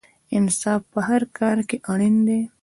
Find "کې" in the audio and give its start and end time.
1.69-1.77